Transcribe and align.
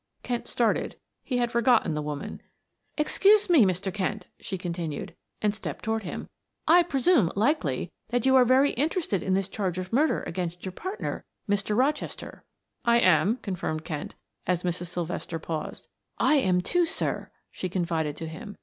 Kent 0.23 0.47
started; 0.47 0.95
he 1.21 1.37
had 1.37 1.51
forgotten 1.51 1.93
the 1.93 2.01
woman. 2.01 2.41
"Excuse 2.97 3.51
me, 3.51 3.65
Mr. 3.65 3.93
Kent," 3.93 4.25
she 4.39 4.57
continued, 4.57 5.13
and 5.43 5.53
stepped 5.53 5.83
toward 5.85 6.01
him. 6.01 6.27
"I 6.67 6.81
presume, 6.81 7.31
likely, 7.35 7.91
that 8.09 8.25
you 8.25 8.35
are 8.35 8.43
very 8.43 8.71
interested 8.71 9.21
in 9.21 9.35
this 9.35 9.47
charge 9.47 9.77
of 9.77 9.93
murder 9.93 10.23
against 10.23 10.65
your 10.65 10.71
partner, 10.71 11.23
Mr. 11.47 11.77
Rochester." 11.77 12.43
"I 12.83 12.97
am," 12.97 13.37
affirmed 13.43 13.85
Kent, 13.85 14.15
as 14.47 14.63
Mrs. 14.63 14.87
Sylvester 14.87 15.37
paused. 15.37 15.85
"I 16.17 16.37
am 16.37 16.61
too, 16.61 16.87
sir," 16.87 17.29
she 17.51 17.69
confided 17.69 18.17
to 18.17 18.27
him. 18.27 18.57